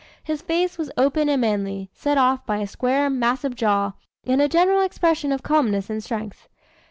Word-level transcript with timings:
His 0.23 0.41
face 0.41 0.79
was 0.79 0.89
open 0.97 1.29
and 1.29 1.41
manly, 1.41 1.91
set 1.93 2.17
off 2.17 2.43
by 2.47 2.57
a 2.57 2.65
square, 2.65 3.07
massive 3.07 3.53
jaw, 3.53 3.93
and 4.25 4.41
a 4.41 4.49
general 4.49 4.81
expression 4.81 5.31
of 5.31 5.43
calmness 5.43 5.91
and 5.91 6.03
strength. 6.03 6.49